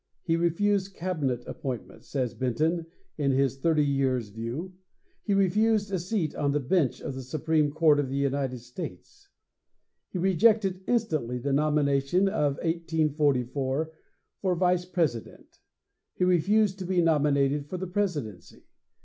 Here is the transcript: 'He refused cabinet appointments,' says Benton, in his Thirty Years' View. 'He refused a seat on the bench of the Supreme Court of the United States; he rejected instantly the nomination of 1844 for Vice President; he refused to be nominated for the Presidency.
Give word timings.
'He 0.23 0.35
refused 0.35 0.95
cabinet 0.95 1.45
appointments,' 1.45 2.07
says 2.07 2.33
Benton, 2.33 2.87
in 3.19 3.29
his 3.31 3.59
Thirty 3.59 3.85
Years' 3.85 4.29
View. 4.29 4.73
'He 5.21 5.35
refused 5.35 5.91
a 5.91 5.99
seat 5.99 6.33
on 6.35 6.53
the 6.53 6.59
bench 6.59 7.01
of 7.03 7.13
the 7.13 7.21
Supreme 7.21 7.69
Court 7.69 7.99
of 7.99 8.09
the 8.09 8.15
United 8.17 8.57
States; 8.61 9.29
he 10.09 10.17
rejected 10.17 10.83
instantly 10.87 11.37
the 11.37 11.53
nomination 11.53 12.27
of 12.27 12.53
1844 12.63 13.91
for 14.41 14.55
Vice 14.55 14.85
President; 14.85 15.59
he 16.15 16.23
refused 16.23 16.79
to 16.79 16.85
be 16.85 16.99
nominated 16.99 17.67
for 17.69 17.77
the 17.77 17.85
Presidency. 17.85 18.63